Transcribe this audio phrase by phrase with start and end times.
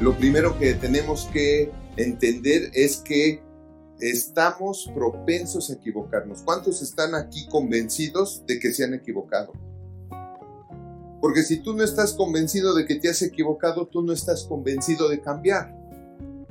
[0.00, 3.42] lo primero que tenemos que entender es que
[4.00, 6.42] estamos propensos a equivocarnos.
[6.42, 9.52] ¿Cuántos están aquí convencidos de que se han equivocado?
[11.20, 15.08] Porque si tú no estás convencido de que te has equivocado, tú no estás convencido
[15.08, 15.76] de cambiar.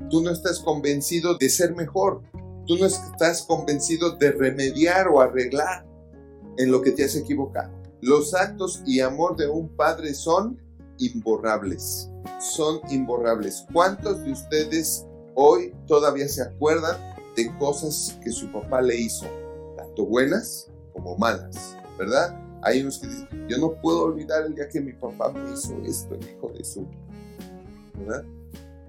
[0.10, 2.24] Tú no estás convencido de ser mejor.
[2.66, 5.86] Tú no estás convencido de remediar o arreglar
[6.58, 7.72] en lo que te has equivocado.
[8.02, 10.60] Los actos y amor de un padre son
[10.98, 12.10] imborrables.
[12.40, 13.66] Son imborrables.
[13.72, 16.98] ¿Cuántos de ustedes hoy todavía se acuerdan
[17.36, 19.26] de cosas que su papá le hizo?
[19.76, 22.40] Tanto buenas como malas, ¿verdad?
[22.64, 25.80] Hay unos que dicen, yo no puedo olvidar el día que mi papá me hizo
[25.84, 26.88] esto, el hijo de su.
[28.00, 28.24] ¿Verdad?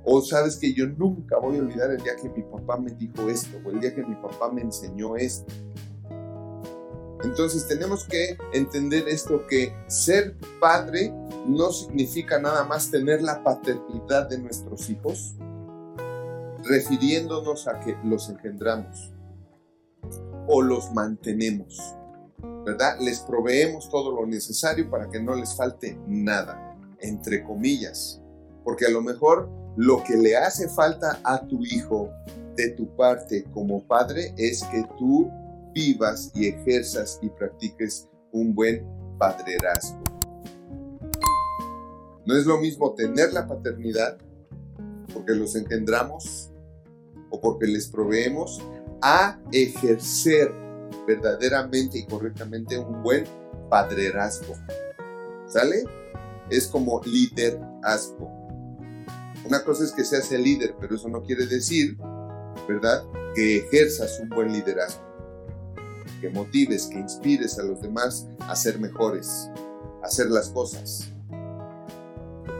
[0.04, 3.28] O sabes que yo nunca voy a olvidar el día que mi papá me dijo
[3.28, 5.52] esto, o el día que mi papá me enseñó esto.
[7.24, 11.12] Entonces tenemos que entender esto que ser padre
[11.46, 15.34] no significa nada más tener la paternidad de nuestros hijos,
[16.62, 19.12] refiriéndonos a que los engendramos
[20.46, 21.78] o los mantenemos,
[22.64, 22.98] ¿verdad?
[23.00, 28.20] Les proveemos todo lo necesario para que no les falte nada, entre comillas,
[28.62, 32.10] porque a lo mejor lo que le hace falta a tu hijo
[32.56, 35.30] de tu parte como padre es que tú
[35.72, 38.86] vivas y ejerzas y practiques un buen
[39.18, 40.02] padrerazgo.
[42.26, 44.18] No es lo mismo tener la paternidad
[45.12, 46.50] porque los engendramos
[47.30, 48.60] o porque les proveemos
[49.00, 50.52] a ejercer
[51.06, 53.24] verdaderamente y correctamente un buen
[53.70, 54.54] padrerazgo.
[55.46, 55.84] ¿Sale?
[56.50, 58.30] Es como liderazgo.
[59.46, 61.96] Una cosa es que seas el líder, pero eso no quiere decir,
[62.68, 65.07] ¿verdad?, que ejerzas un buen liderazgo
[66.20, 69.50] que motives, que inspires a los demás a ser mejores,
[70.02, 71.10] a hacer las cosas.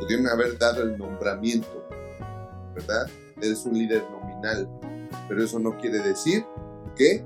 [0.00, 1.88] Pudieron haber dado el nombramiento,
[2.74, 3.08] ¿verdad?
[3.40, 4.68] Eres un líder nominal,
[5.28, 6.44] pero eso no quiere decir
[6.96, 7.24] que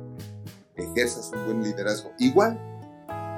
[0.77, 2.13] ejerzas un buen liderazgo.
[2.19, 2.59] Igual,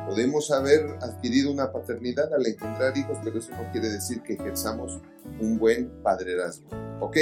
[0.06, 5.00] podemos haber adquirido una paternidad al engendrar hijos, pero eso no quiere decir que ejerzamos
[5.41, 6.69] un buen padrerazgo.
[7.00, 7.16] ¿Ok?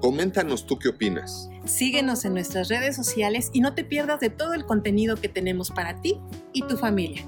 [0.00, 1.48] Coméntanos tú qué opinas.
[1.64, 5.70] Síguenos en nuestras redes sociales y no te pierdas de todo el contenido que tenemos
[5.70, 6.20] para ti
[6.52, 7.24] y tu familia.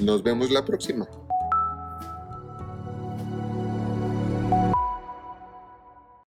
[0.00, 1.08] Nos vemos la próxima.